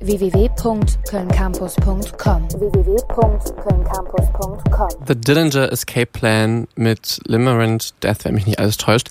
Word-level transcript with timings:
www.kölncampus.com 0.00 2.48
www.kölncampus.com 2.50 4.90
The 5.08 5.16
Dillinger 5.16 5.72
Escape 5.72 6.06
Plan 6.06 6.68
mit 6.76 7.20
Limerent 7.26 7.94
Death, 8.04 8.24
wenn 8.24 8.36
mich 8.36 8.46
nicht 8.46 8.60
alles 8.60 8.76
täuscht 8.76 9.10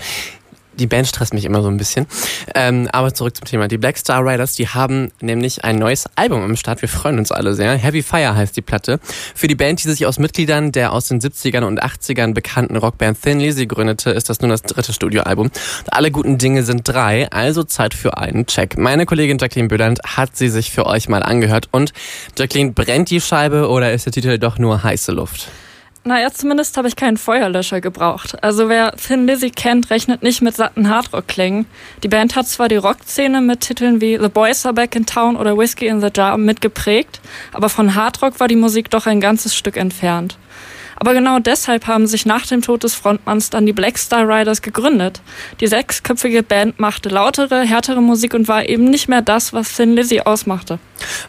die 0.79 0.87
Band 0.87 1.07
stresst 1.07 1.33
mich 1.33 1.45
immer 1.45 1.61
so 1.61 1.69
ein 1.69 1.77
bisschen. 1.77 2.07
Ähm, 2.55 2.87
aber 2.91 3.13
zurück 3.13 3.35
zum 3.35 3.45
Thema. 3.45 3.67
Die 3.67 3.77
Black 3.77 3.97
Star 3.97 4.25
Riders, 4.25 4.53
die 4.53 4.67
haben 4.67 5.11
nämlich 5.21 5.63
ein 5.63 5.77
neues 5.77 6.05
Album 6.15 6.41
am 6.43 6.55
Start. 6.55 6.81
Wir 6.81 6.89
freuen 6.89 7.17
uns 7.19 7.31
alle 7.31 7.53
sehr. 7.53 7.73
Heavy 7.73 8.03
Fire 8.03 8.35
heißt 8.35 8.55
die 8.55 8.61
Platte. 8.61 8.99
Für 9.35 9.47
die 9.47 9.55
Band, 9.55 9.83
die 9.83 9.89
sich 9.89 10.05
aus 10.05 10.19
Mitgliedern 10.19 10.71
der 10.71 10.93
aus 10.93 11.07
den 11.07 11.19
70ern 11.19 11.63
und 11.63 11.83
80ern 11.83 12.33
bekannten 12.33 12.75
Rockband 12.75 13.21
Thin 13.21 13.39
Lizzy 13.39 13.65
gründete, 13.65 14.11
ist 14.11 14.29
das 14.29 14.41
nun 14.41 14.49
das 14.49 14.63
dritte 14.63 14.93
Studioalbum. 14.93 15.51
Alle 15.89 16.11
guten 16.11 16.37
Dinge 16.37 16.63
sind 16.63 16.87
drei, 16.87 17.29
also 17.31 17.63
Zeit 17.63 17.93
für 17.93 18.17
einen 18.17 18.45
Check. 18.45 18.77
Meine 18.77 19.05
Kollegin 19.05 19.37
Jacqueline 19.37 19.67
Böland 19.67 19.99
hat 20.05 20.35
sie 20.35 20.49
sich 20.49 20.71
für 20.71 20.85
euch 20.85 21.09
mal 21.09 21.23
angehört. 21.23 21.69
Und 21.71 21.93
Jacqueline, 22.37 22.71
brennt 22.71 23.09
die 23.09 23.21
Scheibe 23.21 23.69
oder 23.69 23.93
ist 23.93 24.05
der 24.05 24.13
Titel 24.13 24.37
doch 24.37 24.57
nur 24.57 24.83
heiße 24.83 25.11
Luft? 25.11 25.49
Naja, 26.07 26.31
zumindest 26.31 26.77
habe 26.77 26.87
ich 26.87 26.95
keinen 26.95 27.17
Feuerlöscher 27.17 27.81
gebraucht. 27.81 28.41
Also 28.41 28.69
wer 28.69 28.95
Thin 28.95 29.27
Lizzy 29.27 29.49
kennt, 29.49 29.89
rechnet 29.89 30.23
nicht 30.23 30.41
mit 30.41 30.55
satten 30.55 30.89
Hardrock-Klängen. 30.89 31.65
Die 32.01 32.07
Band 32.07 32.37
hat 32.37 32.47
zwar 32.47 32.69
die 32.69 32.77
Rockszene 32.77 33.41
mit 33.41 33.59
Titeln 33.59 33.99
wie 33.99 34.17
The 34.17 34.29
Boys 34.29 34.65
Are 34.65 34.73
Back 34.73 34.95
in 34.95 35.05
Town 35.05 35.35
oder 35.35 35.57
Whiskey 35.57 35.87
in 35.87 35.99
the 35.99 36.07
Jar 36.15 36.37
mitgeprägt, 36.37 37.19
aber 37.51 37.67
von 37.67 37.93
Hardrock 37.93 38.39
war 38.39 38.47
die 38.47 38.55
Musik 38.55 38.89
doch 38.89 39.05
ein 39.05 39.19
ganzes 39.19 39.53
Stück 39.53 39.75
entfernt. 39.75 40.37
Aber 40.99 41.13
genau 41.13 41.39
deshalb 41.39 41.87
haben 41.87 42.07
sich 42.07 42.25
nach 42.25 42.45
dem 42.45 42.61
Tod 42.61 42.83
des 42.83 42.95
Frontmanns 42.95 43.49
dann 43.49 43.65
die 43.65 43.73
Black 43.73 43.97
Star 43.97 44.27
Riders 44.27 44.61
gegründet. 44.61 45.21
Die 45.59 45.67
sechsköpfige 45.67 46.43
Band 46.43 46.79
machte 46.79 47.09
lautere, 47.09 47.61
härtere 47.61 48.01
Musik 48.01 48.33
und 48.33 48.47
war 48.47 48.67
eben 48.67 48.85
nicht 48.85 49.07
mehr 49.07 49.21
das, 49.21 49.53
was 49.53 49.75
Thin 49.75 49.95
Lizzy 49.95 50.21
ausmachte. 50.21 50.79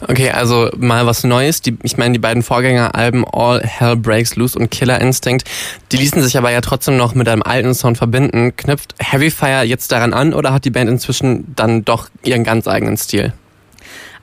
Okay, 0.01 0.31
also 0.31 0.71
mal 0.77 1.07
was 1.07 1.25
Neues. 1.25 1.61
Die, 1.61 1.77
ich 1.83 1.97
meine, 1.97 2.15
die 2.15 2.19
beiden 2.19 2.43
Vorgängeralben 2.43 3.25
All 3.31 3.61
Hell 3.63 3.97
Breaks 3.97 4.37
Loose 4.37 4.59
und 4.59 4.71
Killer 4.71 5.01
Instinct, 5.01 5.49
die 5.93 5.99
ließen 5.99 6.23
sich 6.23 6.39
aber 6.39 6.51
ja 6.51 6.61
trotzdem 6.61 6.97
noch 6.97 7.15
mit 7.15 7.29
einem 7.29 7.43
alten 7.43 7.75
Sound 7.75 7.99
verbinden. 7.99 8.57
Knüpft 8.57 8.95
Heavy 8.99 9.31
Fire 9.31 9.65
jetzt 9.65 9.93
daran 9.93 10.15
an 10.15 10.33
oder 10.33 10.53
hat 10.53 10.65
die 10.65 10.71
Band 10.71 10.89
inzwischen 10.89 11.55
dann 11.55 11.85
doch 11.85 12.09
ihren 12.25 12.45
ganz 12.45 12.67
eigenen 12.67 12.97
Stil? 12.97 13.35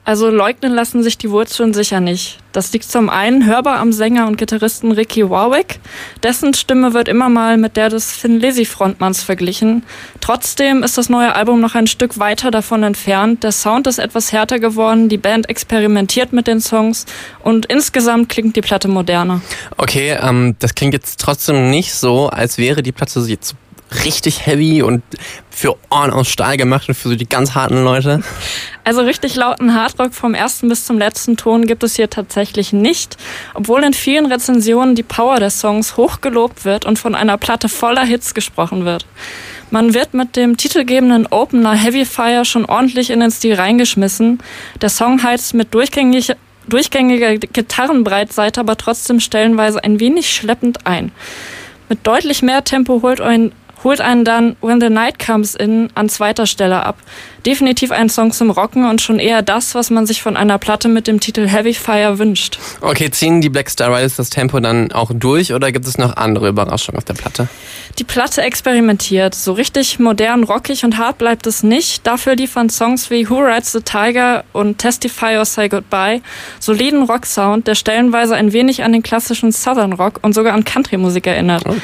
Also 0.05 0.29
leugnen 0.29 0.71
lassen 0.71 1.01
sich 1.01 1.17
die 1.17 1.31
Wurzeln 1.31 1.73
sicher 1.73 1.99
nicht. 1.99 2.37
Das 2.51 2.71
liegt 2.71 2.85
zum 2.85 3.09
einen 3.09 3.47
hörbar 3.47 3.79
am 3.79 3.91
Sänger 3.91 4.27
und 4.27 4.37
Gitarristen 4.37 4.91
Ricky 4.91 5.27
Warwick. 5.31 5.79
Dessen 6.21 6.53
Stimme 6.53 6.93
wird 6.93 7.07
immer 7.07 7.27
mal 7.27 7.57
mit 7.57 7.75
der 7.75 7.89
des 7.89 8.21
Thin 8.21 8.39
Lizzy 8.39 8.65
Frontmanns 8.65 9.23
verglichen. 9.23 9.83
Trotzdem 10.21 10.83
ist 10.83 10.99
das 10.99 11.09
neue 11.09 11.35
Album 11.35 11.59
noch 11.59 11.73
ein 11.73 11.87
Stück 11.87 12.19
weiter 12.19 12.51
davon 12.51 12.83
entfernt. 12.83 13.43
Der 13.43 13.51
Sound 13.51 13.87
ist 13.87 13.97
etwas 13.97 14.31
härter 14.31 14.59
geworden, 14.59 15.09
die 15.09 15.17
Band 15.17 15.49
experimentiert 15.49 16.33
mit 16.33 16.45
den 16.45 16.61
Songs 16.61 17.07
und 17.43 17.65
insgesamt 17.65 18.29
klingt 18.29 18.55
die 18.55 18.61
Platte 18.61 18.87
moderner. 18.87 19.41
Okay, 19.77 20.15
ähm, 20.21 20.55
das 20.59 20.75
klingt 20.75 20.93
jetzt 20.93 21.19
trotzdem 21.19 21.71
nicht 21.71 21.95
so, 21.95 22.29
als 22.29 22.59
wäre 22.59 22.83
die 22.83 22.91
Platte 22.91 23.19
jetzt 23.21 23.55
richtig 24.03 24.45
heavy 24.45 24.81
und 24.81 25.03
für 25.49 25.75
Ohren 25.89 26.11
aus 26.11 26.27
Stahl 26.27 26.57
gemacht 26.57 26.89
und 26.89 26.95
für 26.95 27.09
so 27.09 27.15
die 27.15 27.29
ganz 27.29 27.55
harten 27.55 27.83
Leute? 27.83 28.21
Also 28.83 29.01
richtig 29.01 29.35
lauten 29.35 29.73
Hardrock 29.73 30.13
vom 30.13 30.33
ersten 30.33 30.69
bis 30.69 30.85
zum 30.85 30.97
letzten 30.97 31.37
Ton 31.37 31.65
gibt 31.65 31.83
es 31.83 31.95
hier 31.95 32.09
tatsächlich 32.09 32.73
nicht, 32.73 33.17
obwohl 33.53 33.83
in 33.83 33.93
vielen 33.93 34.25
Rezensionen 34.25 34.95
die 34.95 35.03
Power 35.03 35.39
der 35.39 35.49
Songs 35.49 35.97
hochgelobt 35.97 36.65
wird 36.65 36.85
und 36.85 36.99
von 36.99 37.15
einer 37.15 37.37
Platte 37.37 37.69
voller 37.69 38.03
Hits 38.03 38.33
gesprochen 38.33 38.85
wird. 38.85 39.05
Man 39.71 39.93
wird 39.93 40.13
mit 40.13 40.35
dem 40.35 40.57
titelgebenden 40.57 41.27
Opener 41.27 41.73
Heavy 41.73 42.05
Fire 42.05 42.45
schon 42.45 42.65
ordentlich 42.65 43.09
in 43.09 43.19
den 43.19 43.31
Stil 43.31 43.55
reingeschmissen. 43.55 44.39
Der 44.81 44.89
Song 44.89 45.23
heizt 45.23 45.53
mit 45.53 45.73
durchgängig, 45.73 46.33
durchgängiger 46.67 47.37
Gitarrenbreitseite, 47.37 48.59
aber 48.59 48.77
trotzdem 48.77 49.19
stellenweise 49.19 49.83
ein 49.83 49.99
wenig 49.99 50.29
schleppend 50.29 50.85
ein. 50.85 51.11
Mit 51.89 52.05
deutlich 52.05 52.41
mehr 52.41 52.63
Tempo 52.63 53.01
holt 53.01 53.21
ein 53.21 53.51
holt 53.85 54.01
einen 54.01 54.25
dann 54.25 54.57
When 54.61 54.81
the 54.81 54.89
Night 54.89 55.19
Comes 55.19 55.55
In 55.55 55.89
an 55.95 56.09
zweiter 56.09 56.45
Stelle 56.45 56.83
ab. 56.83 56.97
Definitiv 57.45 57.91
ein 57.91 58.09
Song 58.09 58.31
zum 58.31 58.49
Rocken 58.49 58.89
und 58.89 59.01
schon 59.01 59.19
eher 59.19 59.43
das, 59.43 59.75
was 59.75 59.91
man 59.91 60.07
sich 60.07 60.23
von 60.23 60.35
einer 60.35 60.57
Platte 60.57 60.89
mit 60.89 61.05
dem 61.05 61.19
Titel 61.19 61.47
Heavy 61.47 61.75
Fire 61.75 62.17
wünscht. 62.17 62.57
Okay, 62.81 63.11
ziehen 63.11 63.39
die 63.39 63.49
Black 63.49 63.69
Star 63.69 63.95
Riders 63.95 64.15
das 64.15 64.31
Tempo 64.31 64.59
dann 64.59 64.91
auch 64.91 65.11
durch 65.13 65.53
oder 65.53 65.71
gibt 65.71 65.85
es 65.85 65.99
noch 65.99 66.17
andere 66.17 66.49
Überraschungen 66.49 66.97
auf 66.97 67.05
der 67.05 67.13
Platte? 67.13 67.47
Die 67.99 68.03
Platte 68.03 68.41
experimentiert. 68.41 69.35
So 69.35 69.53
richtig 69.53 69.99
modern, 69.99 70.43
rockig 70.43 70.83
und 70.83 70.97
hart 70.97 71.19
bleibt 71.19 71.45
es 71.45 71.61
nicht. 71.61 72.05
Dafür 72.07 72.35
liefern 72.35 72.69
Songs 72.69 73.11
wie 73.11 73.29
Who 73.29 73.39
Rides 73.39 73.71
the 73.71 73.81
Tiger 73.81 74.43
und 74.51 74.79
Testify 74.79 75.37
or 75.37 75.45
Say 75.45 75.69
Goodbye 75.69 76.21
soliden 76.59 77.03
Rocksound, 77.03 77.67
der 77.67 77.75
stellenweise 77.75 78.35
ein 78.35 78.51
wenig 78.51 78.83
an 78.83 78.91
den 78.91 79.03
klassischen 79.03 79.51
Southern 79.51 79.93
Rock 79.93 80.19
und 80.23 80.33
sogar 80.33 80.53
an 80.53 80.65
Country-Musik 80.65 81.27
erinnert. 81.27 81.63
Oh 81.67 81.75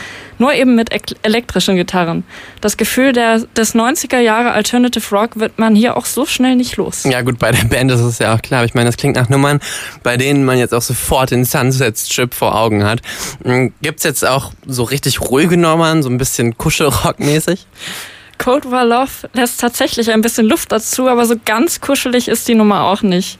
nur 0.42 0.54
eben 0.54 0.76
mit 0.76 0.90
elektrischen 1.24 1.76
Gitarren. 1.76 2.24
Das 2.60 2.76
Gefühl 2.76 3.14
der, 3.14 3.40
des 3.56 3.76
90er 3.76 4.20
Jahre 4.20 4.52
Alternative 4.52 5.16
Rock 5.16 5.40
wird 5.40 5.60
man 5.60 5.76
hier 5.76 5.96
auch 5.96 6.06
so 6.06 6.26
schnell 6.26 6.56
nicht 6.56 6.78
los. 6.78 7.04
Ja 7.04 7.22
gut, 7.22 7.38
bei 7.38 7.52
der 7.52 7.64
Band 7.66 7.92
ist 7.92 8.02
es 8.02 8.18
ja 8.20 8.36
auch 8.36 8.42
klar. 8.42 8.66
Ich 8.66 8.74
meine, 8.74 8.90
das 8.90 8.98
klingt 8.98 9.16
nach 9.16 9.30
Nummern, 9.30 9.60
bei 10.02 10.18
denen 10.18 10.44
man 10.44 10.58
jetzt 10.58 10.74
auch 10.74 10.82
sofort 10.82 11.30
den 11.30 11.46
Sunset 11.46 11.98
Strip 11.98 12.34
vor 12.34 12.56
Augen 12.56 12.84
hat. 12.84 13.02
Hm, 13.44 13.72
gibt's 13.84 14.04
jetzt 14.04 14.26
auch 14.26 14.52
so 14.66 14.84
richtig 14.84 15.22
ruhige 15.22 15.58
Nummern, 15.58 16.02
so 16.02 16.10
ein 16.10 16.18
bisschen 16.18 16.58
Kuschelrock-mäßig? 16.58 17.68
Cold 18.40 18.72
War 18.72 18.86
Love 18.86 19.30
lässt 19.34 19.60
tatsächlich 19.60 20.10
ein 20.10 20.22
bisschen 20.22 20.48
Luft 20.48 20.72
dazu, 20.72 21.08
aber 21.08 21.28
so 21.28 21.36
ganz 21.46 21.80
kuschelig 21.82 22.28
ist 22.28 22.48
die 22.48 22.56
Nummer 22.56 22.86
auch 22.86 23.04
nicht. 23.04 23.38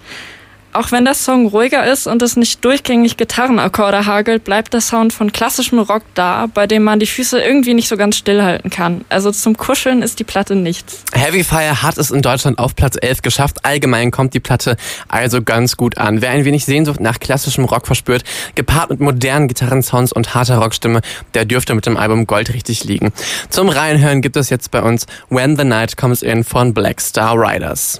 Auch 0.74 0.92
wenn 0.94 1.04
der 1.04 1.16
Song 1.16 1.48
ruhiger 1.48 1.86
ist 1.92 2.08
und 2.08 2.22
es 2.22 2.38
nicht 2.38 2.64
durchgängig 2.64 3.18
Gitarrenakkorde 3.18 4.06
hagelt, 4.06 4.46
bleibt 4.46 4.74
der 4.74 4.80
Sound 4.80 5.12
von 5.12 5.34
klassischem 5.34 5.80
Rock 5.80 6.04
da, 6.14 6.48
bei 6.48 6.66
dem 6.66 6.84
man 6.84 7.00
die 7.00 7.08
Füße 7.08 7.42
irgendwie 7.42 7.74
nicht 7.74 7.90
so 7.90 7.98
ganz 7.98 8.16
stillhalten 8.16 8.70
kann. 8.70 9.04
Also 9.10 9.32
zum 9.32 9.58
Kuscheln 9.58 10.02
ist 10.02 10.20
die 10.20 10.24
Platte 10.24 10.56
nichts. 10.56 11.04
Heavy 11.14 11.44
Fire 11.44 11.82
hat 11.82 11.98
es 11.98 12.10
in 12.10 12.22
Deutschland 12.22 12.58
auf 12.58 12.74
Platz 12.76 12.96
11 13.02 13.22
geschafft. 13.22 13.66
Allgemein 13.66 14.12
kommt 14.12 14.34
die 14.34 14.40
Platte 14.40 14.78
also 15.10 15.42
ganz 15.42 15.76
gut 15.76 15.98
an. 15.98 16.22
Wer 16.22 16.30
ein 16.30 16.46
wenig 16.46 16.64
Sehnsucht 16.64 17.02
nach 17.02 17.20
klassischem 17.20 17.66
Rock 17.66 17.86
verspürt, 17.86 18.24
gepaart 18.56 18.92
mit 18.92 19.02
modernen 19.02 19.50
Gitarrensounds 19.50 20.14
und 20.14 20.34
harter 20.34 20.60
Rockstimme, 20.60 21.02
der 21.34 21.44
dürfte 21.44 21.76
mit 21.76 21.86
dem 21.86 21.98
Album 21.98 22.28
Gold 22.28 22.54
richtig 22.54 22.86
liegen. 22.86 23.12
Zum 23.50 23.68
Reinhören 23.68 24.22
gibt 24.22 24.38
es 24.38 24.50
jetzt 24.50 24.72
bei 24.72 24.82
uns 24.82 25.06
When 25.30 25.58
the 25.58 25.66
Night 25.66 25.98
Comes 25.98 26.24
In 26.24 26.46
von 26.46 26.74
Black 26.74 27.02
Star 27.02 27.36
Riders 27.36 28.00